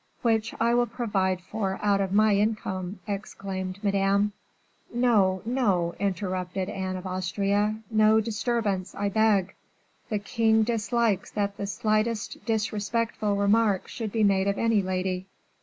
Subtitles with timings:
[0.23, 4.31] "Which I will provide for out of my income," exclaimed Madame.
[4.91, 9.53] "No, no," interrupted Anne of Austria, "no disturbance, I beg.
[10.09, 15.27] The king dislikes that the slightest disrespectful remark should be made of any lady.